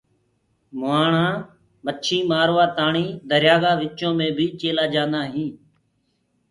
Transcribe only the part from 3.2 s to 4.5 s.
دريآ ڪآ وچو مينٚ بي